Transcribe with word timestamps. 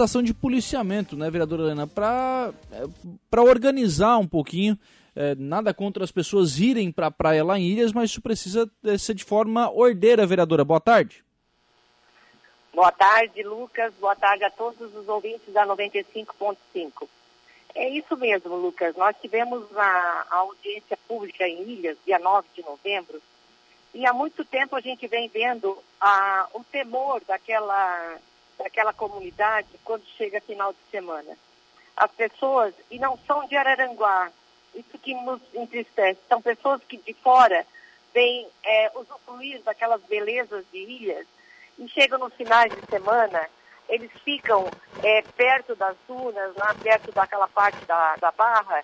estação 0.00 0.22
de 0.22 0.32
policiamento, 0.32 1.14
né, 1.14 1.30
vereadora 1.30 1.64
Helena, 1.64 1.86
para 1.86 2.52
é, 2.72 3.40
organizar 3.40 4.16
um 4.18 4.26
pouquinho. 4.26 4.78
É, 5.14 5.34
nada 5.34 5.74
contra 5.74 6.04
as 6.04 6.12
pessoas 6.12 6.58
irem 6.58 6.90
para 6.90 7.08
a 7.08 7.10
praia 7.10 7.44
lá 7.44 7.58
em 7.58 7.64
Ilhas, 7.64 7.92
mas 7.92 8.10
isso 8.10 8.22
precisa 8.22 8.70
é, 8.84 8.96
ser 8.96 9.12
de 9.12 9.24
forma 9.24 9.70
ordeira, 9.70 10.26
vereadora. 10.26 10.64
Boa 10.64 10.80
tarde. 10.80 11.22
Boa 12.72 12.92
tarde, 12.92 13.42
Lucas. 13.42 13.92
Boa 14.00 14.14
tarde 14.16 14.44
a 14.44 14.50
todos 14.50 14.94
os 14.94 15.08
ouvintes 15.08 15.52
da 15.52 15.66
95.5. 15.66 17.08
É 17.74 17.88
isso 17.90 18.16
mesmo, 18.16 18.56
Lucas. 18.56 18.96
Nós 18.96 19.14
tivemos 19.20 19.64
a, 19.76 20.26
a, 20.30 20.36
audiência 20.36 20.96
pública 21.08 21.46
em 21.46 21.62
Ilhas, 21.62 21.98
dia 22.06 22.18
9 22.18 22.46
de 22.54 22.62
novembro, 22.62 23.20
e 23.92 24.06
há 24.06 24.12
muito 24.12 24.44
tempo 24.44 24.76
a 24.76 24.80
gente 24.80 25.06
vem 25.08 25.28
vendo 25.28 25.76
a, 26.00 26.48
o 26.54 26.64
temor 26.64 27.20
daquela, 27.26 28.16
daquela 28.62 28.92
comunidade 28.92 29.68
quando 29.84 30.04
chega 30.16 30.40
final 30.40 30.72
de 30.72 30.78
semana. 30.90 31.36
As 31.96 32.10
pessoas, 32.12 32.74
e 32.90 32.98
não 32.98 33.18
são 33.26 33.46
de 33.46 33.56
Araranguá, 33.56 34.30
isso 34.74 34.98
que 34.98 35.14
nos 35.14 35.40
entristece, 35.54 36.20
são 36.28 36.40
pessoas 36.40 36.80
que 36.84 36.96
de 36.96 37.14
fora 37.14 37.66
vêm 38.14 38.46
é, 38.62 38.92
usufruir 38.94 39.62
daquelas 39.62 40.00
belezas 40.02 40.64
de 40.72 40.78
ilhas 40.78 41.26
e 41.78 41.88
chegam 41.88 42.18
nos 42.18 42.34
finais 42.34 42.72
de 42.72 42.86
semana 42.88 43.48
eles 43.90 44.10
ficam 44.24 44.70
é, 45.02 45.22
perto 45.36 45.74
das 45.74 45.96
dunas, 46.06 46.54
lá 46.56 46.74
perto 46.80 47.10
daquela 47.12 47.48
parte 47.48 47.84
da, 47.86 48.14
da 48.16 48.30
barra, 48.30 48.82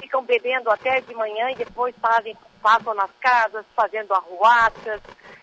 ficam 0.00 0.24
bebendo 0.24 0.70
até 0.70 1.00
de 1.02 1.14
manhã 1.14 1.50
e 1.50 1.56
depois 1.56 1.94
fazem, 2.00 2.36
passam 2.62 2.94
nas 2.94 3.10
casas, 3.20 3.66
fazendo 3.74 4.14
arruaças, 4.14 5.02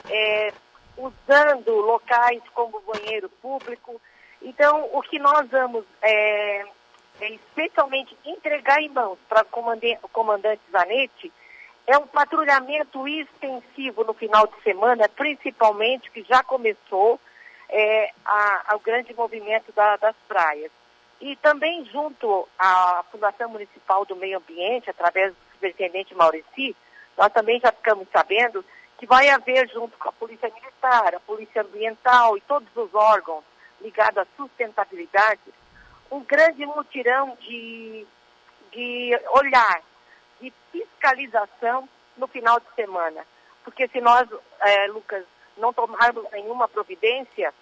é, 0.10 0.52
usando 0.98 1.72
locais 1.82 2.42
como 2.54 2.82
banheiro 2.82 3.30
público. 3.42 4.02
Então, 4.42 4.90
o 4.94 5.02
que 5.02 5.20
nós 5.20 5.50
vamos 5.50 5.86
é, 6.02 6.66
é 7.22 7.30
especialmente 7.32 8.18
entregar 8.26 8.82
em 8.82 8.90
mãos 8.90 9.18
para 9.28 9.42
o 9.42 10.10
comandante 10.10 10.62
Zanetti 10.72 11.32
é 11.86 11.98
um 11.98 12.08
patrulhamento 12.08 13.08
extensivo 13.08 14.04
no 14.04 14.14
final 14.14 14.48
de 14.48 14.62
semana, 14.64 15.10
principalmente, 15.10 16.10
que 16.12 16.24
já 16.24 16.42
começou, 16.44 17.20
é, 17.70 18.12
ao 18.68 18.80
grande 18.80 19.14
movimento 19.14 19.72
da, 19.74 19.98
das 19.98 20.16
praias. 20.28 20.72
E 21.20 21.36
também 21.38 21.86
junto 21.86 22.48
à 22.58 23.04
Fundação 23.12 23.50
Municipal 23.50 24.06
do 24.06 24.16
Meio 24.16 24.38
Ambiente, 24.38 24.90
através 24.90 25.32
do 25.32 25.38
superintendente 25.54 26.16
Maurici, 26.16 26.76
nós 27.18 27.32
também 27.32 27.60
já 27.60 27.72
ficamos 27.72 28.08
sabendo 28.12 28.64
que 29.04 29.08
vai 29.08 29.30
haver, 29.30 29.70
junto 29.70 29.98
com 29.98 30.08
a 30.08 30.14
Polícia 30.14 30.50
Militar, 30.50 31.14
a 31.14 31.20
Polícia 31.20 31.62
Ambiental 31.62 32.38
e 32.38 32.42
todos 32.42 32.70
os 32.74 32.96
órgãos 32.96 33.44
ligados 33.82 34.18
à 34.20 34.26
sustentabilidade, 34.38 35.42
um 36.10 36.22
grande 36.24 36.66
mutirão 36.66 37.38
de, 37.42 38.08
de 38.72 39.20
olhar, 39.32 39.82
de 40.40 40.54
fiscalização 40.72 41.90
no 42.16 42.28
final 42.28 42.62
de 42.62 42.66
semana. 42.78 43.26
Porque 43.66 43.90
se 43.90 44.00
nós, 44.00 44.26
é, 44.62 44.88
Lucas, 44.88 45.26
não 45.58 45.74
tomarmos 45.74 46.26
nenhuma 46.32 46.70
providência, 46.70 47.54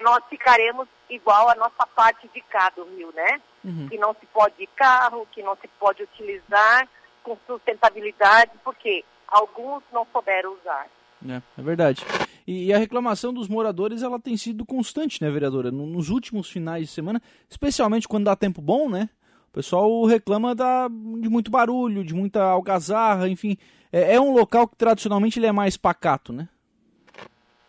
nós 0.00 0.24
ficaremos 0.28 0.88
igual 1.08 1.50
a 1.50 1.54
nossa 1.54 1.86
parte 1.94 2.26
de 2.34 2.40
cá 2.40 2.72
do 2.74 2.82
Rio, 2.82 3.12
né? 3.14 3.40
Uhum. 3.64 3.88
Que 3.88 3.96
não 3.96 4.12
se 4.14 4.26
pode 4.26 4.60
ir 4.60 4.68
carro, 4.74 5.28
que 5.30 5.40
não 5.40 5.54
se 5.54 5.68
pode 5.78 6.02
utilizar 6.02 6.88
com 7.22 7.38
sustentabilidade, 7.46 8.50
porque 8.64 9.04
alguns 9.34 9.82
não 9.92 10.06
souberam 10.12 10.54
usar. 10.54 10.86
É, 11.26 11.42
é 11.58 11.62
verdade. 11.62 12.04
E, 12.46 12.66
e, 12.66 12.72
a 12.72 12.78
reclamação 12.78 13.32
dos 13.32 13.48
moradores 13.48 14.02
ela 14.02 14.20
tem 14.20 14.36
sido 14.36 14.64
constante, 14.64 15.22
né, 15.22 15.30
vereadora? 15.30 15.70
Nos 15.70 16.10
últimos 16.10 16.50
finais 16.50 16.86
de 16.86 16.92
semana, 16.92 17.20
especialmente 17.48 18.06
quando 18.06 18.24
dá 18.24 18.36
tempo 18.36 18.60
bom, 18.60 18.88
né? 18.88 19.08
O 19.48 19.54
pessoal 19.54 20.04
reclama 20.04 20.54
da, 20.54 20.88
de 20.88 21.28
muito 21.28 21.50
barulho, 21.50 22.04
de 22.04 22.12
muita 22.12 22.42
algazarra, 22.42 23.28
enfim. 23.28 23.56
É, 23.92 24.14
é 24.14 24.20
um 24.20 24.32
local 24.32 24.68
que 24.68 24.76
tradicionalmente 24.76 25.38
ele 25.38 25.46
é 25.46 25.52
mais 25.52 25.76
pacato, 25.76 26.32
né? 26.32 26.48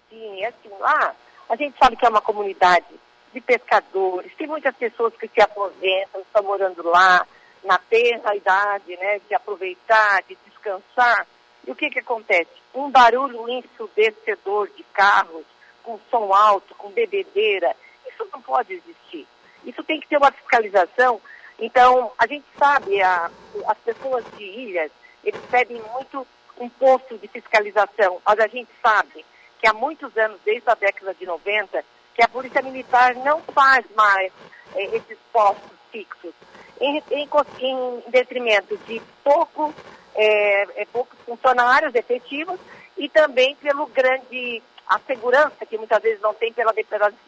Sim, 0.09 0.41
é 0.41 0.47
assim, 0.47 0.69
lá 0.79 1.15
a 1.49 1.55
gente 1.55 1.77
sabe 1.77 1.95
que 1.95 2.05
é 2.05 2.09
uma 2.09 2.21
comunidade 2.21 2.85
de 3.33 3.41
pescadores, 3.41 4.33
tem 4.37 4.47
muitas 4.47 4.75
pessoas 4.75 5.13
que 5.15 5.27
se 5.27 5.41
aposentam, 5.41 6.21
estão 6.21 6.43
morando 6.43 6.87
lá, 6.87 7.25
na 7.63 7.77
terra 7.77 8.35
idade, 8.35 8.95
né, 8.97 9.19
de 9.27 9.33
aproveitar, 9.33 10.23
de 10.23 10.37
descansar. 10.47 11.27
E 11.67 11.71
o 11.71 11.75
que 11.75 11.89
que 11.89 11.99
acontece? 11.99 12.49
Um 12.73 12.89
barulho 12.89 13.49
ensurdecedor 13.49 14.69
de 14.75 14.83
carros, 14.93 15.45
com 15.83 15.99
som 16.09 16.33
alto, 16.33 16.73
com 16.75 16.89
bebedeira, 16.89 17.75
isso 18.07 18.27
não 18.31 18.41
pode 18.41 18.73
existir. 18.73 19.27
Isso 19.63 19.83
tem 19.83 19.99
que 19.99 20.07
ter 20.07 20.17
uma 20.17 20.31
fiscalização. 20.31 21.21
Então, 21.59 22.11
a 22.17 22.27
gente 22.27 22.45
sabe, 22.57 23.01
a, 23.01 23.31
as 23.67 23.77
pessoas 23.79 24.23
de 24.37 24.43
ilhas, 24.43 24.91
eles 25.23 25.41
pedem 25.49 25.81
muito 25.93 26.25
um 26.59 26.69
posto 26.69 27.17
de 27.17 27.27
fiscalização, 27.27 28.21
mas 28.25 28.39
a 28.39 28.47
gente 28.47 28.69
sabe 28.81 29.25
que 29.59 29.67
há 29.67 29.73
muitos 29.73 30.15
anos, 30.17 30.39
desde 30.45 30.69
a 30.69 30.75
década 30.75 31.13
de 31.13 31.25
90, 31.25 31.83
que 32.13 32.23
a 32.23 32.27
Polícia 32.27 32.61
Militar 32.61 33.15
não 33.15 33.41
faz 33.41 33.85
mais 33.95 34.31
eh, 34.75 34.95
esses 34.95 35.17
postos 35.33 35.71
fixos, 35.91 36.33
em, 36.79 37.01
em, 37.11 37.29
em 37.59 38.03
detrimento 38.09 38.77
de 38.85 39.01
pouco, 39.23 39.73
eh, 40.15 40.87
poucos 40.91 41.17
funcionários 41.25 41.93
efetivos 41.95 42.59
e 42.97 43.09
também 43.09 43.55
pelo 43.55 43.85
grande, 43.87 44.61
a 44.87 44.99
segurança 44.99 45.65
que 45.65 45.77
muitas 45.77 46.01
vezes 46.01 46.21
não 46.21 46.33
tem 46.33 46.53
pela 46.53 46.73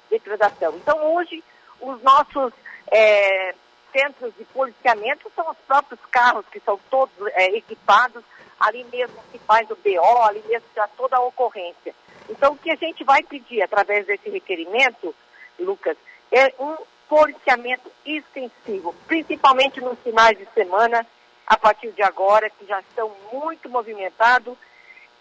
depredação. 0.09 0.75
Então, 0.75 1.15
hoje, 1.15 1.43
os 1.81 2.01
nossos 2.01 2.53
eh, 2.91 3.53
centros 3.91 4.33
de 4.37 4.45
policiamento 4.45 5.31
são 5.35 5.49
os 5.49 5.57
próprios 5.67 5.99
carros 6.11 6.45
que 6.51 6.59
são 6.59 6.79
todos 6.89 7.15
equipados, 7.35 8.23
ali 8.59 8.83
mesmo 8.85 9.15
se 9.31 9.39
faz 9.39 9.69
o 9.69 9.75
BO, 9.75 10.23
ali 10.23 10.43
mesmo 10.47 10.67
há 10.77 10.87
toda 10.89 11.17
a 11.17 11.21
ocorrência. 11.21 11.93
Então, 12.29 12.53
o 12.53 12.57
que 12.57 12.71
a 12.71 12.75
gente 12.75 13.03
vai 13.03 13.23
pedir 13.23 13.61
através 13.61 14.05
desse 14.05 14.29
requerimento, 14.29 15.15
Lucas, 15.59 15.97
é 16.31 16.53
um 16.59 16.75
policiamento 17.07 17.89
extensivo, 18.05 18.93
principalmente 19.07 19.79
nos 19.79 19.97
finais 19.99 20.37
de 20.37 20.45
semana, 20.53 21.05
a 21.47 21.57
partir 21.57 21.91
de 21.91 22.03
agora, 22.03 22.49
que 22.49 22.65
já 22.65 22.81
estão 22.81 23.09
muito 23.31 23.69
movimentados 23.69 24.57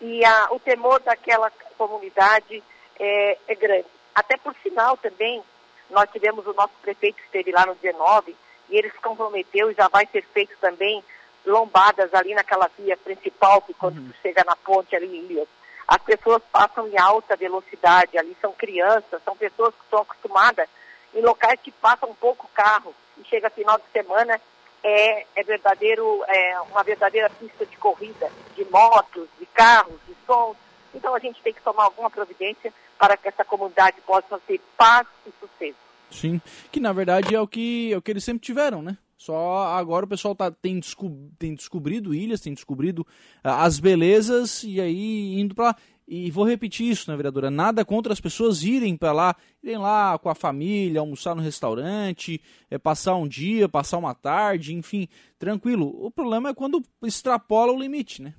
e 0.01 0.25
a, 0.25 0.49
o 0.51 0.59
temor 0.59 1.01
daquela 1.01 1.51
comunidade 1.79 2.63
é, 2.99 3.39
é, 3.47 3.55
grande. 3.55 3.87
Até 4.13 4.37
por 4.37 4.55
sinal 4.63 4.97
também, 4.97 5.41
nós 5.89 6.11
tivemos 6.11 6.45
o 6.47 6.53
nosso 6.53 6.73
prefeito 6.83 7.17
que 7.17 7.23
esteve 7.23 7.53
lá 7.53 7.65
no 7.65 7.77
19 7.77 8.35
e 8.69 8.77
ele 8.77 8.91
se 8.91 8.99
comprometeu 8.99 9.71
e 9.71 9.75
já 9.75 9.87
vai 9.87 10.05
ser 10.07 10.25
feito 10.35 10.57
também 10.61 11.03
lombadas 11.47 12.13
ali 12.13 12.35
naquela 12.35 12.69
via 12.77 12.97
principal, 12.97 13.63
que 13.63 13.73
quando 13.73 13.99
uhum. 13.99 14.13
chega 14.21 14.43
na 14.43 14.57
ponte 14.57 14.97
ali 14.97 15.07
em 15.07 15.31
Ilhas, 15.31 15.49
as 15.87 16.03
pessoas 16.03 16.43
passam 16.51 16.89
em 16.89 16.99
alta 16.99 17.37
velocidade, 17.37 18.19
ali 18.19 18.37
são 18.41 18.53
crianças, 18.53 19.23
são 19.25 19.37
pessoas 19.37 19.73
que 19.73 19.85
estão 19.85 20.01
acostumadas 20.01 20.69
em 21.15 21.21
locais 21.21 21.61
que 21.63 21.71
passam 21.71 22.13
pouco 22.17 22.51
carro 22.53 22.93
e 23.17 23.25
chega 23.25 23.49
final 23.49 23.79
de 23.79 23.85
semana 23.93 24.41
é, 24.87 25.27
é 25.35 25.43
verdadeiro, 25.43 26.23
é 26.29 26.61
uma 26.71 26.85
verdadeira 26.85 27.29
pista 27.29 27.67
de 27.67 27.77
corrida, 27.77 28.31
de 28.55 28.65
motos, 28.67 29.29
de 29.37 29.45
carros, 29.47 29.99
de 30.07 30.15
sons. 30.25 30.57
Então 30.95 31.13
a 31.13 31.19
gente 31.19 31.43
tem 31.43 31.53
que 31.53 31.61
tomar 31.61 31.85
alguma 31.85 32.09
providência 32.09 32.73
para 32.97 33.17
que 33.17 33.27
essa 33.27 33.45
comunidade 33.45 34.01
possa 34.03 34.39
ter 34.47 34.61
paz 34.77 35.05
e 35.27 35.33
sucesso. 35.41 35.75
Sim, 36.09 36.41
que 36.71 36.79
na 36.79 36.93
verdade 36.93 37.35
é 37.35 37.41
o 37.41 37.49
que, 37.49 37.93
é 37.93 37.97
o 37.97 38.03
que 38.03 38.13
eles 38.13 38.23
sempre 38.23 38.47
tiveram, 38.47 38.81
né? 38.81 38.97
Só 39.19 39.65
agora 39.65 40.05
o 40.05 40.09
pessoal 40.09 40.37
tá, 40.37 40.53
tem, 40.53 40.79
desco 40.79 41.11
tem 41.37 41.53
descobrido 41.53 42.15
ilhas, 42.15 42.41
tem 42.41 42.55
descobrido 42.55 43.03
uh, 43.03 43.49
as 43.49 43.81
belezas 43.81 44.63
e 44.63 44.81
aí 44.81 45.41
indo 45.41 45.53
para 45.53 45.65
lá. 45.65 45.77
E 46.09 46.31
vou 46.31 46.45
repetir 46.45 46.89
isso, 46.89 47.11
né, 47.11 47.17
vereadora? 47.17 47.51
Nada 47.51 47.85
contra 47.85 48.13
as 48.13 48.21
pessoas 48.21 48.63
irem 48.63 48.97
para 48.97 49.13
lá, 49.13 49.35
irem 49.61 49.79
lá 49.79 50.17
com 50.19 50.29
a 50.29 50.37
família, 50.37 51.01
almoçar 51.01 51.35
no 51.35 51.43
restaurante, 51.43 52.41
é, 52.71 52.79
passar 52.79 53.17
um 53.17 53.27
dia, 53.27 53.69
passar 53.69 53.99
uma 53.99 54.15
tarde, 54.15 54.73
enfim, 54.73 55.09
tranquilo. 55.37 55.93
O 56.05 56.11
problema 56.11 56.51
é 56.51 56.55
quando 56.55 56.81
extrapola 57.03 57.73
o 57.73 57.81
limite, 57.81 58.23
né? 58.23 58.35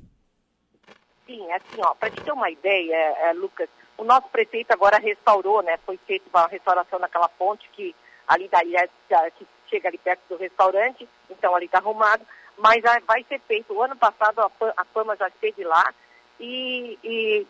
Sim, 1.26 1.46
é 1.48 1.56
assim, 1.56 1.82
ó, 1.82 1.94
para 1.94 2.10
te 2.10 2.22
ter 2.22 2.32
uma 2.32 2.50
ideia, 2.50 2.96
é, 2.96 3.34
Lucas, 3.34 3.68
o 3.98 4.06
nosso 4.06 4.30
prefeito 4.30 4.72
agora 4.72 4.98
restaurou, 4.98 5.62
né? 5.62 5.78
Foi 5.86 6.00
feita 6.08 6.26
uma 6.34 6.48
restauração 6.48 7.00
naquela 7.00 7.28
ponte 7.28 7.70
que 7.74 7.94
ali 8.26 8.48
da 8.48 8.64
ilha 8.64 8.90
que 9.38 9.46
chega 9.70 9.90
ali 9.90 9.98
perto 9.98 10.22
do 10.30 10.38
restaurante, 10.38 11.08
então 11.30 11.54
ali 11.54 11.66
está 11.66 11.80
arrumado, 11.80 12.26
mas 12.58 12.82
vai 13.06 13.26
ser 13.28 13.42
feito. 13.42 13.74
O 13.74 13.82
ano 13.82 13.98
passado 13.98 14.40
a, 14.40 14.52
a 14.78 14.86
Fama 14.86 15.18
já 15.18 15.28
esteve 15.28 15.66
lá 15.66 15.94
e, 16.40 16.98
e, 17.04 17.48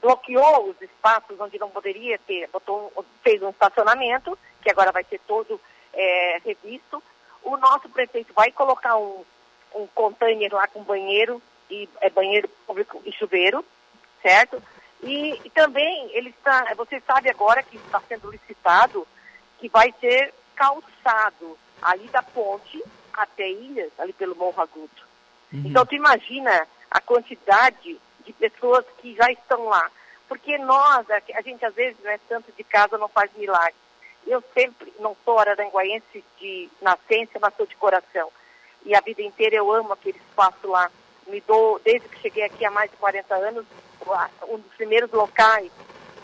bloqueou 0.00 0.70
os 0.70 0.80
espaços 0.80 1.38
onde 1.40 1.58
não 1.58 1.70
poderia 1.70 2.18
ter, 2.18 2.48
botou, 2.52 2.92
fez 3.22 3.42
um 3.42 3.50
estacionamento, 3.50 4.38
que 4.62 4.70
agora 4.70 4.92
vai 4.92 5.04
ser 5.04 5.20
todo 5.26 5.60
é, 5.92 6.40
revisto. 6.44 7.02
O 7.42 7.56
nosso 7.56 7.88
prefeito 7.88 8.32
vai 8.34 8.50
colocar 8.50 8.96
um, 8.96 9.24
um 9.74 9.86
container 9.88 10.52
lá 10.52 10.66
com 10.66 10.82
banheiro, 10.82 11.40
e 11.70 11.88
é 12.00 12.10
banheiro 12.10 12.48
público 12.66 13.02
e 13.04 13.12
chuveiro, 13.12 13.64
certo? 14.22 14.62
E, 15.02 15.40
e 15.44 15.50
também 15.50 16.10
ele 16.12 16.30
está, 16.30 16.72
você 16.76 17.00
sabe 17.00 17.28
agora 17.28 17.62
que 17.62 17.76
está 17.76 18.00
sendo 18.08 18.30
licitado 18.30 19.06
que 19.58 19.68
vai 19.68 19.92
ser 20.00 20.32
calçado 20.54 21.58
ali 21.82 22.06
da 22.08 22.22
ponte 22.22 22.82
até 23.12 23.48
Ilhas, 23.48 23.92
ali 23.98 24.12
pelo 24.12 24.36
Morro 24.36 24.60
Agudo. 24.62 24.90
Uhum. 25.52 25.62
Então, 25.66 25.86
tu 25.86 25.94
imagina 25.94 26.66
a 26.90 27.00
quantidade 27.00 27.98
de 28.26 28.32
pessoas 28.32 28.84
que 28.98 29.14
já 29.14 29.30
estão 29.30 29.66
lá. 29.66 29.90
Porque 30.28 30.58
nós, 30.58 31.06
a 31.10 31.40
gente 31.40 31.64
às 31.64 31.74
vezes, 31.74 31.96
não 32.02 32.10
é 32.10 32.18
tanto 32.28 32.52
de 32.52 32.64
casa, 32.64 32.98
não 32.98 33.08
faz 33.08 33.30
milagre. 33.36 33.74
Eu 34.26 34.42
sempre, 34.52 34.92
não 34.98 35.16
sou 35.24 35.38
araranguaense 35.38 36.24
de 36.38 36.68
nascença, 36.82 37.38
mas 37.40 37.54
sou 37.56 37.64
de 37.64 37.76
coração. 37.76 38.30
E 38.84 38.94
a 38.94 39.00
vida 39.00 39.22
inteira 39.22 39.56
eu 39.56 39.72
amo 39.72 39.92
aquele 39.92 40.18
espaço 40.18 40.68
lá. 40.68 40.90
Me 41.28 41.40
dou, 41.40 41.80
desde 41.84 42.08
que 42.08 42.20
cheguei 42.20 42.42
aqui 42.42 42.64
há 42.64 42.70
mais 42.70 42.90
de 42.90 42.96
40 42.96 43.34
anos, 43.34 43.66
um 44.48 44.58
dos 44.58 44.74
primeiros 44.74 45.10
locais 45.12 45.70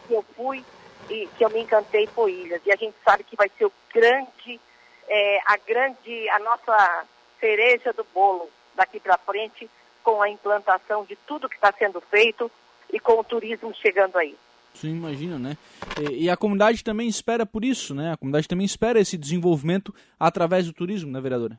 que 0.06 0.14
eu 0.14 0.24
fui 0.36 0.64
e 1.08 1.28
que 1.36 1.44
eu 1.44 1.50
me 1.50 1.60
encantei 1.60 2.06
foi 2.08 2.32
Ilhas. 2.32 2.62
E 2.64 2.72
a 2.72 2.76
gente 2.76 2.94
sabe 3.04 3.24
que 3.24 3.36
vai 3.36 3.50
ser 3.56 3.66
o 3.66 3.72
grande, 3.92 4.60
é, 5.08 5.40
a 5.46 5.56
grande, 5.58 6.28
a 6.30 6.38
nossa 6.40 7.04
cereja 7.40 7.92
do 7.92 8.04
bolo 8.12 8.48
daqui 8.74 8.98
para 8.98 9.18
frente 9.18 9.68
com 10.02 10.22
a 10.22 10.28
implantação 10.28 11.04
de 11.04 11.16
tudo 11.26 11.48
que 11.48 11.54
está 11.54 11.72
sendo 11.72 12.00
feito 12.00 12.50
e 12.92 13.00
com 13.00 13.18
o 13.18 13.24
turismo 13.24 13.74
chegando 13.74 14.16
aí. 14.18 14.36
Sim, 14.74 14.96
imagina, 14.96 15.38
né? 15.38 15.56
E, 16.00 16.24
e, 16.24 16.30
a 16.30 16.36
comunidade 16.36 16.82
também 16.82 17.06
espera 17.06 17.44
por 17.44 17.64
isso, 17.64 17.94
né? 17.94 18.12
A 18.12 18.16
comunidade 18.16 18.48
também 18.48 18.64
espera 18.64 18.98
esse 18.98 19.18
desenvolvimento 19.18 19.94
através 20.18 20.66
do 20.66 20.72
turismo, 20.72 21.10
né, 21.10 21.20
vereadora? 21.20 21.58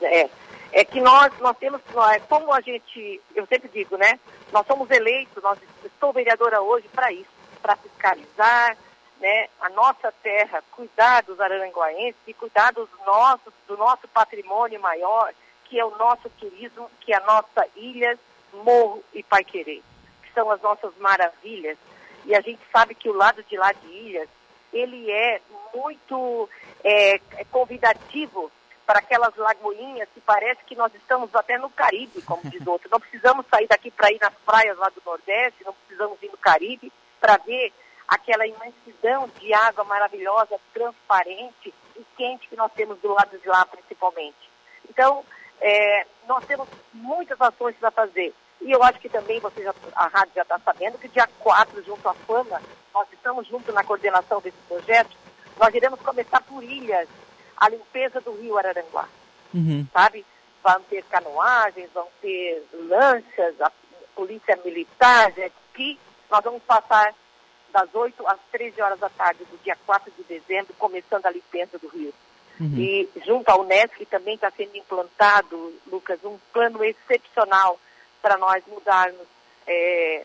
É, 0.00 0.28
é 0.72 0.84
que 0.84 1.00
nós, 1.00 1.32
nós 1.40 1.56
temos, 1.58 1.80
nós, 1.92 2.22
como 2.28 2.52
a 2.52 2.60
gente, 2.60 3.20
eu 3.34 3.46
sempre 3.46 3.68
digo, 3.68 3.96
né? 3.96 4.18
Nós 4.52 4.66
somos 4.66 4.88
eleitos, 4.90 5.42
nós, 5.42 5.58
estou 5.84 6.12
vereadora 6.12 6.60
hoje 6.60 6.86
para 6.92 7.12
isso, 7.12 7.30
para 7.60 7.76
fiscalizar, 7.76 8.76
né, 9.20 9.48
a 9.60 9.70
nossa 9.70 10.12
terra, 10.22 10.62
cuidar 10.72 11.22
dos 11.22 11.40
araranguaenses 11.40 12.20
e 12.26 12.34
cuidar 12.34 12.72
dos 12.72 12.88
nossos, 13.06 13.52
do 13.66 13.76
nosso 13.76 14.06
patrimônio 14.08 14.80
maior, 14.80 15.32
que 15.64 15.78
é 15.78 15.84
o 15.84 15.96
nosso 15.96 16.28
turismo, 16.38 16.90
que 17.00 17.12
é 17.12 17.16
a 17.16 17.26
nossa 17.26 17.66
ilha, 17.76 18.18
morro 18.52 19.02
e 19.12 19.22
paiquerê, 19.22 19.82
que 20.22 20.32
são 20.32 20.50
as 20.50 20.60
nossas 20.60 20.92
maravilhas. 20.98 21.76
E 22.24 22.34
a 22.34 22.40
gente 22.40 22.60
sabe 22.72 22.94
que 22.94 23.08
o 23.08 23.12
lado 23.14 23.42
de 23.42 23.56
lá 23.56 23.72
de 23.72 23.86
ilhas, 23.86 24.28
ele 24.72 25.10
é 25.10 25.40
muito 25.74 26.48
é, 26.82 27.14
é 27.14 27.44
convidativo 27.50 28.50
para 28.86 28.98
aquelas 28.98 29.34
lagoinhas 29.36 30.08
que 30.12 30.20
parece 30.20 30.62
que 30.64 30.76
nós 30.76 30.94
estamos 30.94 31.34
até 31.34 31.58
no 31.58 31.70
Caribe, 31.70 32.20
como 32.22 32.42
diz 32.50 32.66
outro. 32.66 32.88
Não 32.90 33.00
precisamos 33.00 33.46
sair 33.50 33.66
daqui 33.66 33.90
para 33.90 34.12
ir 34.12 34.18
nas 34.20 34.34
praias 34.44 34.76
lá 34.76 34.88
do 34.90 35.02
Nordeste, 35.04 35.64
não 35.64 35.72
precisamos 35.72 36.22
ir 36.22 36.30
no 36.30 36.38
Caribe 36.38 36.92
para 37.20 37.38
ver 37.38 37.72
aquela 38.06 38.46
imensidão 38.46 39.30
de 39.40 39.52
água 39.54 39.84
maravilhosa, 39.84 40.60
transparente 40.72 41.72
e 41.96 42.04
quente 42.16 42.48
que 42.48 42.56
nós 42.56 42.70
temos 42.72 42.98
do 42.98 43.12
lado 43.12 43.38
de 43.38 43.48
lá, 43.48 43.64
principalmente. 43.64 44.50
Então, 44.88 45.24
é, 45.60 46.06
nós 46.26 46.44
temos 46.44 46.68
muitas 46.92 47.40
ações 47.40 47.76
para 47.76 47.90
fazer. 47.90 48.34
E 48.60 48.70
eu 48.70 48.82
acho 48.82 48.98
que 48.98 49.08
também 49.08 49.40
você 49.40 49.62
já, 49.62 49.74
a 49.94 50.06
rádio 50.06 50.32
já 50.36 50.42
está 50.42 50.58
sabendo 50.58 50.98
que 50.98 51.08
dia 51.08 51.28
4, 51.40 51.82
junto 51.82 52.08
à 52.08 52.14
Fama, 52.14 52.60
nós 52.94 53.06
estamos 53.12 53.46
juntos 53.46 53.74
na 53.74 53.84
coordenação 53.84 54.40
desse 54.40 54.56
projeto, 54.68 55.16
nós 55.58 55.74
iremos 55.74 56.00
começar 56.00 56.40
por 56.42 56.62
ilhas, 56.62 57.08
a 57.56 57.68
limpeza 57.68 58.20
do 58.20 58.32
rio 58.32 58.58
Araranguá. 58.58 59.08
Uhum. 59.52 59.86
Sabe? 59.92 60.24
Vão 60.62 60.80
ter 60.82 61.04
canoagens, 61.04 61.90
vão 61.92 62.08
ter 62.20 62.66
lanchas, 62.72 63.60
a 63.60 63.70
polícia 64.14 64.58
militar, 64.64 65.32
jet 65.32 65.52
ski. 65.70 65.98
Nós 66.30 66.42
vamos 66.42 66.62
passar 66.62 67.14
das 67.72 67.92
8 67.92 68.26
às 68.26 68.38
13 68.52 68.80
horas 68.80 68.98
da 68.98 69.08
tarde 69.10 69.44
do 69.44 69.58
dia 69.62 69.76
4 69.84 70.10
de 70.16 70.22
dezembro, 70.24 70.72
começando 70.78 71.26
a 71.26 71.30
limpeza 71.30 71.78
do 71.78 71.88
rio. 71.88 72.14
Uhum. 72.60 72.78
E 72.78 73.08
junto 73.26 73.48
ao 73.48 73.62
Unesc 73.62 74.04
também 74.06 74.34
está 74.34 74.50
sendo 74.50 74.76
implantado, 74.76 75.74
Lucas, 75.86 76.18
um 76.24 76.38
plano 76.52 76.84
excepcional 76.84 77.78
para 78.22 78.38
nós 78.38 78.62
mudarmos 78.66 79.26
é, 79.66 80.24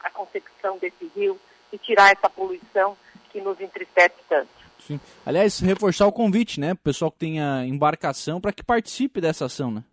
a 0.00 0.10
concepção 0.10 0.78
desse 0.78 1.10
rio 1.14 1.38
e 1.72 1.78
tirar 1.78 2.12
essa 2.12 2.28
poluição 2.28 2.96
que 3.30 3.40
nos 3.40 3.60
entristece 3.60 4.16
tanto. 4.28 4.48
Sim. 4.80 5.00
Aliás, 5.24 5.60
reforçar 5.60 6.06
o 6.06 6.12
convite, 6.12 6.60
né, 6.60 6.72
o 6.72 6.76
pessoal 6.76 7.10
que 7.10 7.18
tenha 7.18 7.64
embarcação 7.66 8.40
para 8.40 8.52
que 8.52 8.62
participe 8.62 9.20
dessa 9.20 9.46
ação, 9.46 9.70
né? 9.70 9.84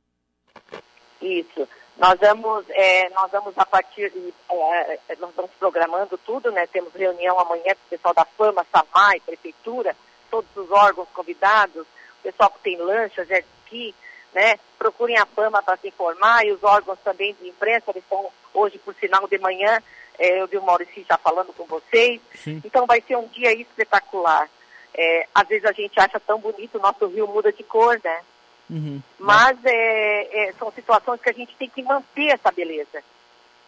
Isso. 1.21 1.67
Nós 1.97 2.19
vamos, 2.19 2.65
é, 2.69 3.09
nós 3.09 3.31
vamos 3.31 3.57
a 3.57 3.65
partir, 3.65 4.11
é, 4.49 4.99
é, 5.09 5.15
nós 5.17 5.29
estamos 5.29 5.51
programando 5.57 6.17
tudo, 6.25 6.51
né? 6.51 6.67
Temos 6.67 6.93
reunião 6.93 7.39
amanhã 7.39 7.73
com 7.73 7.85
o 7.87 7.89
pessoal 7.89 8.13
da 8.13 8.25
Fama, 8.25 8.65
SAMAI, 8.71 9.21
Prefeitura, 9.21 9.95
todos 10.35 10.49
os 10.57 10.71
órgãos 10.71 11.07
convidados, 11.13 11.83
o 11.83 12.23
pessoal 12.23 12.49
que 12.49 12.59
tem 12.59 12.77
lancha, 12.77 13.25
jet 13.25 13.45
ski, 13.63 13.95
né? 14.33 14.59
Procurem 14.77 15.17
a 15.17 15.25
Fama 15.25 15.63
para 15.63 15.77
se 15.77 15.87
informar 15.87 16.45
e 16.45 16.51
os 16.51 16.61
órgãos 16.63 16.99
também 17.03 17.33
de 17.39 17.47
imprensa, 17.47 17.91
eles 17.91 18.03
estão 18.03 18.29
hoje, 18.53 18.77
por 18.79 18.93
sinal, 18.95 19.27
de 19.27 19.37
manhã, 19.37 19.81
é, 20.19 20.41
eu 20.41 20.47
vi 20.47 20.57
o 20.57 20.63
Maurício 20.63 21.05
já 21.07 21.17
falando 21.17 21.53
com 21.53 21.65
vocês. 21.65 22.19
Sim. 22.35 22.61
Então 22.65 22.85
vai 22.85 23.01
ser 23.01 23.15
um 23.17 23.27
dia 23.27 23.53
espetacular. 23.53 24.49
É, 24.93 25.27
às 25.33 25.47
vezes 25.47 25.65
a 25.65 25.71
gente 25.71 25.99
acha 25.99 26.19
tão 26.19 26.39
bonito, 26.39 26.77
o 26.77 26.81
nosso 26.81 27.05
rio 27.07 27.27
muda 27.27 27.51
de 27.51 27.63
cor, 27.63 27.99
né? 28.03 28.21
Uhum. 28.69 29.01
Mas 29.19 29.57
é, 29.63 30.49
é, 30.49 30.53
são 30.53 30.71
situações 30.71 31.21
que 31.21 31.29
a 31.29 31.33
gente 31.33 31.55
tem 31.55 31.69
que 31.69 31.83
manter 31.83 32.33
essa 32.33 32.51
beleza. 32.51 33.03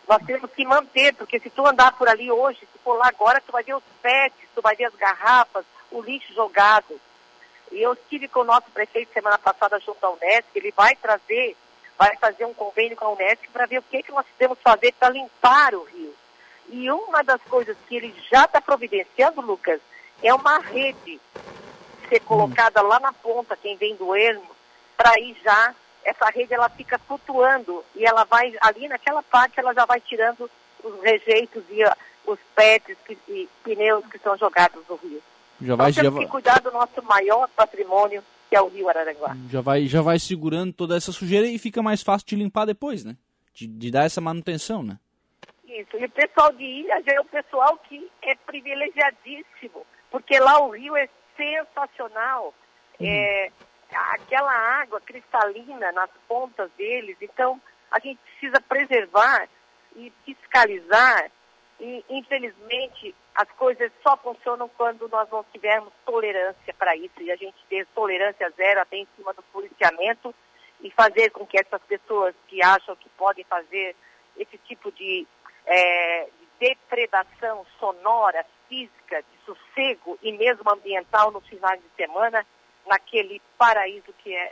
Nós 0.08 0.24
temos 0.26 0.50
que 0.52 0.66
manter, 0.66 1.14
porque 1.16 1.40
se 1.40 1.50
tu 1.50 1.68
andar 1.68 1.92
por 1.98 2.08
ali 2.08 2.32
hoje, 2.32 2.60
se 2.60 2.80
for 2.80 2.98
lá 2.98 3.08
agora, 3.08 3.42
tu 3.46 3.52
vai 3.52 3.64
ver 3.64 3.76
os 3.76 3.84
pets, 4.02 4.48
tu 4.56 4.62
vai 4.62 4.74
ver 4.76 4.86
as 4.86 4.96
garrafas, 4.96 5.66
o 5.92 6.02
lixo 6.02 6.34
jogado. 6.34 7.00
E 7.72 7.82
eu 7.82 7.94
estive 7.94 8.28
com 8.28 8.42
o 8.42 8.46
nosso 8.46 8.70
prefeito 8.72 9.14
semana 9.14 9.38
passada 9.38 9.80
junto 9.80 10.04
à 10.06 10.10
Unesco, 10.10 10.52
ele 10.56 10.72
vai 10.72 10.96
trazer, 10.96 11.56
vai 11.98 12.16
fazer 12.18 12.46
um 12.46 12.54
convênio 12.54 12.96
com 12.96 13.06
a 13.06 13.12
Unesco 13.12 13.52
para 13.52 13.66
ver 13.66 13.80
o 13.80 13.84
que, 13.84 14.04
que 14.04 14.12
nós 14.12 14.26
podemos 14.28 14.58
fazer 14.62 14.94
para 14.94 15.10
limpar 15.10 15.74
o 15.76 15.84
rio. 15.84 16.14
E 16.70 16.90
uma 16.92 17.24
das 17.24 17.42
coisas 17.44 17.78
que 17.88 17.96
ele 17.96 18.14
já 18.30 18.46
está 18.46 18.62
providenciando, 18.62 19.42
Lucas, 19.42 19.80
é 20.22 20.34
uma 20.34 20.60
rede 20.60 21.20
ser 22.10 22.20
colocada 22.22 22.82
lá 22.82 23.00
na 23.00 23.14
ponta, 23.14 23.58
quem 23.58 23.76
vem 23.78 23.96
do 23.96 24.16
ermo, 24.16 24.50
para 24.96 25.20
ir 25.20 25.38
já, 25.44 25.76
essa 26.04 26.30
rede 26.30 26.54
ela 26.54 26.70
fica 26.70 26.98
flutuando 27.00 27.84
e 27.96 28.06
ela 28.06 28.24
vai, 28.24 28.54
ali 28.62 28.88
naquela 28.88 29.22
parte, 29.24 29.60
ela 29.60 29.74
já 29.74 29.86
vai 29.86 30.00
tirando 30.00 30.50
os 30.84 31.02
rejeitos 31.02 31.64
e 31.70 31.84
os 32.26 32.40
pets 32.56 32.98
e 33.28 33.50
pneus 33.64 34.06
que 34.08 34.20
são 34.20 34.38
jogados 34.38 34.84
no 34.88 34.96
rio. 34.96 35.22
Já 35.62 35.76
vai, 35.76 35.92
temos 35.92 36.14
já 36.14 36.20
que 36.20 36.32
cuidar 36.32 36.62
do 36.62 36.72
nosso 36.72 37.02
maior 37.04 37.48
patrimônio, 37.50 38.24
que 38.50 38.56
é 38.56 38.62
o 38.62 38.68
rio 38.68 38.90
Araranguá. 38.90 39.36
Já 39.50 39.62
vai, 39.62 39.86
já 39.88 40.02
vai 40.02 40.20
segurando 40.20 40.74
toda 40.74 40.96
essa 40.96 41.12
sujeira 41.12 41.48
e 41.48 41.58
fica 41.58 41.82
mais 41.82 42.04
fácil 42.04 42.28
de 42.28 42.36
limpar 42.36 42.66
depois, 42.66 43.04
né? 43.04 43.16
De, 43.54 43.68
de 43.68 43.92
dar 43.92 44.06
essa 44.06 44.22
manutenção, 44.22 44.84
né? 44.84 44.98
Isso. 45.66 45.98
E 45.98 46.06
o 46.06 46.10
pessoal 46.10 46.52
de 46.54 46.64
ilha 46.64 47.02
já 47.06 47.14
é 47.14 47.20
o 47.20 47.26
pessoal 47.26 47.78
que 47.90 48.10
é 48.24 48.36
privilegiadíssimo, 48.36 49.86
porque 50.12 50.40
lá 50.40 50.60
o 50.60 50.72
rio 50.72 50.96
é 50.96 51.10
sensacional. 51.36 52.54
Uhum. 53.00 53.08
É, 53.08 53.52
aquela 53.92 54.52
água 54.82 55.00
cristalina 55.02 55.92
nas 55.92 56.10
pontas 56.28 56.70
deles. 56.78 57.18
Então, 57.22 57.62
a 57.92 58.00
gente 58.00 58.20
precisa 58.20 58.62
preservar 58.62 59.48
e 59.96 60.12
fiscalizar. 60.26 61.32
E, 61.80 62.04
infelizmente, 62.10 63.14
as 63.38 63.48
coisas 63.52 63.92
só 64.02 64.18
funcionam 64.18 64.68
quando 64.76 65.08
nós 65.10 65.30
não 65.30 65.46
tivermos 65.54 65.94
tolerância 66.04 66.74
para 66.74 66.96
isso. 66.96 67.22
E 67.22 67.32
a 67.32 67.36
gente 67.36 67.56
ter 67.70 67.86
tolerância 67.94 68.50
zero 68.58 68.82
até 68.82 68.98
em 68.98 69.08
cima 69.16 69.32
do 69.32 69.44
policiamento 69.44 70.34
e 70.82 70.90
fazer 70.90 71.30
com 71.30 71.46
que 71.46 71.56
essas 71.56 71.82
pessoas 71.84 72.34
que 72.48 72.64
acham 72.64 72.96
que 72.96 73.08
podem 73.10 73.46
fazer 73.46 73.96
esse 74.36 74.58
tipo 74.68 74.92
de, 74.92 75.28
é, 75.68 76.26
de 76.26 76.68
depredação 76.68 77.64
sonora, 77.80 78.44
física, 78.68 79.22
de 79.22 79.46
sossego 79.46 80.18
e 80.24 80.32
mesmo 80.32 80.68
ambiental 80.72 81.30
nos 81.30 81.48
finais 81.48 81.80
de 81.80 81.90
semana, 81.96 82.44
naquele 82.88 83.40
paraíso 83.56 84.12
que 84.18 84.36
é 84.36 84.52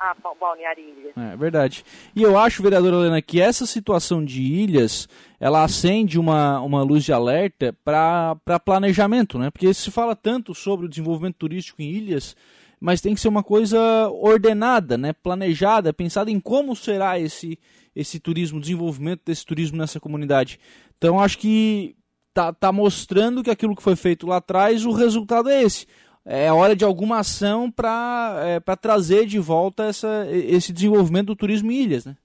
a 0.00 0.14
Balneário 0.34 0.82
Ilhas. 0.82 1.12
É 1.14 1.36
verdade. 1.36 1.84
E 2.16 2.22
eu 2.22 2.38
acho, 2.38 2.62
vereadora 2.62 2.96
Helena, 2.96 3.20
que 3.20 3.38
essa 3.38 3.66
situação 3.66 4.24
de 4.24 4.40
ilhas, 4.40 5.06
ela 5.38 5.62
acende 5.62 6.18
uma, 6.18 6.58
uma 6.62 6.82
luz 6.82 7.04
de 7.04 7.12
alerta 7.12 7.76
para 7.84 8.58
planejamento, 8.64 9.38
né? 9.38 9.50
Porque 9.50 9.72
se 9.74 9.90
fala 9.90 10.16
tanto 10.16 10.54
sobre 10.54 10.86
o 10.86 10.88
desenvolvimento 10.88 11.36
turístico 11.36 11.82
em 11.82 11.90
ilhas, 11.90 12.34
mas 12.80 13.02
tem 13.02 13.14
que 13.14 13.20
ser 13.20 13.28
uma 13.28 13.42
coisa 13.42 13.78
ordenada, 14.08 14.96
né? 14.96 15.12
Planejada, 15.12 15.92
pensada 15.92 16.30
em 16.30 16.40
como 16.40 16.74
será 16.74 17.18
esse, 17.18 17.58
esse 17.94 18.18
turismo, 18.18 18.58
desenvolvimento 18.58 19.20
desse 19.26 19.44
turismo 19.44 19.76
nessa 19.76 20.00
comunidade. 20.00 20.58
Então 20.96 21.20
acho 21.20 21.36
que 21.36 21.94
tá, 22.32 22.54
tá 22.54 22.72
mostrando 22.72 23.42
que 23.42 23.50
aquilo 23.50 23.76
que 23.76 23.82
foi 23.82 23.96
feito 23.96 24.26
lá 24.26 24.38
atrás, 24.38 24.86
o 24.86 24.92
resultado 24.92 25.50
é 25.50 25.62
esse 25.62 25.86
é 26.24 26.52
hora 26.52 26.76
de 26.76 26.84
alguma 26.84 27.20
ação 27.20 27.70
para 27.70 28.36
é, 28.44 28.76
trazer 28.76 29.26
de 29.26 29.38
volta 29.38 29.84
essa, 29.84 30.26
esse 30.30 30.72
desenvolvimento 30.72 31.28
do 31.28 31.36
turismo 31.36 31.70
em 31.70 31.76
ilhas, 31.76 32.06
né? 32.06 32.16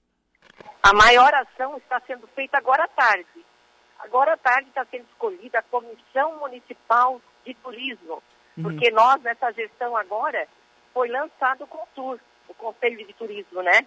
A 0.82 0.92
maior 0.92 1.32
ação 1.34 1.76
está 1.78 2.00
sendo 2.06 2.26
feita 2.28 2.56
agora 2.56 2.84
à 2.84 2.88
tarde. 2.88 3.26
Agora 3.98 4.34
à 4.34 4.36
tarde 4.36 4.68
está 4.68 4.86
sendo 4.90 5.04
escolhida 5.10 5.58
a 5.58 5.62
Comissão 5.62 6.38
Municipal 6.38 7.20
de 7.44 7.54
Turismo 7.54 8.22
Uhum. 8.56 8.62
Porque 8.62 8.90
nós, 8.90 9.20
nessa 9.22 9.52
gestão 9.52 9.96
agora, 9.96 10.48
foi 10.92 11.08
lançado 11.08 11.64
o 11.64 11.66
CONTUR, 11.66 12.18
o 12.48 12.54
Conselho 12.54 13.06
de 13.06 13.12
Turismo, 13.12 13.62
né? 13.62 13.86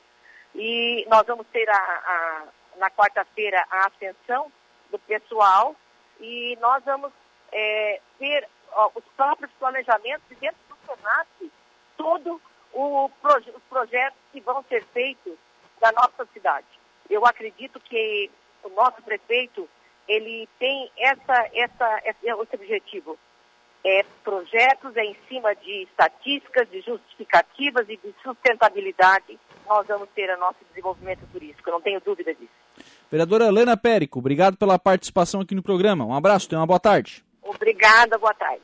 E 0.54 1.06
nós 1.10 1.25
vamos 1.25 1.48
ter 1.51 1.68
a, 1.70 1.75
a 1.75 2.44
na 2.78 2.89
quarta-feira 2.92 3.62
a 3.70 3.88
ascensão 3.88 4.51
do 4.89 4.98
pessoal 5.00 5.75
e 6.20 6.58
nós 6.62 6.84
vamos 6.86 7.12
é, 7.51 8.01
ter 8.18 8.48
ó, 8.72 8.89
os 8.96 9.03
próprios 9.15 9.51
planejamentos 9.60 10.24
e 10.32 10.36
dentro 10.36 10.60
do 10.70 10.77
SENAC 10.86 11.51
todo 11.98 12.41
o 12.74 13.10
proje 13.22 13.50
os 13.50 13.63
projetos 13.70 14.20
que 14.32 14.41
vão 14.41 14.63
ser 14.70 14.84
feitos 14.94 15.34
da 15.82 15.91
nossa 15.91 16.25
cidade. 16.34 16.68
Eu 17.10 17.25
acredito 17.25 17.79
que 17.79 18.29
o 18.63 18.70
nosso 18.70 19.01
prefeito 19.01 19.68
ele 20.08 20.48
tem 20.58 20.91
essa, 20.98 21.50
essa, 21.53 22.01
esse 22.06 22.34
objetivo. 22.34 23.18
É, 23.84 24.03
projetos 24.24 24.96
é 24.98 25.06
em 25.06 25.15
cima 25.29 25.56
de 25.56 25.84
estatísticas, 25.84 26.70
de 26.70 26.82
justificativas 26.82 27.88
e 27.88 27.96
de 27.96 28.13
sustentabilidade. 28.22 29.39
Nós 29.65 29.88
vamos 29.88 30.10
ter 30.10 30.29
o 30.36 30.39
nosso 30.39 30.58
desenvolvimento 30.70 31.25
turístico, 31.32 31.72
não 31.72 31.79
tenho 31.79 32.01
dúvida 32.01 32.34
disso. 32.34 32.51
Vereadora 33.10 33.46
Helena 33.46 33.77
Périco, 33.77 34.20
obrigado 34.20 34.58
pela 34.58 34.77
participação 34.77 35.41
aqui 35.41 35.56
no 35.56 35.63
programa. 35.63 36.06
Um 36.06 36.13
abraço, 36.13 36.50
tenha 36.50 36.60
uma 36.60 36.68
boa 36.68 36.79
tarde. 36.79 37.24
Obrigada, 37.50 38.18
boa 38.18 38.34
tarde. 38.34 38.62